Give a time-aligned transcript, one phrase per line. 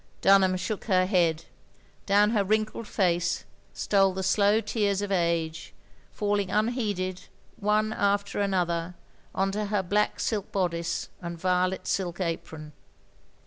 [0.23, 1.45] "Dunham shook her head.
[2.07, 5.75] Down her wrinkled face stole the slow tears of age,
[6.11, 7.27] falling unheeded,
[7.57, 8.95] one after another,
[9.35, 12.73] on to her black silk bodice and violet silk apron.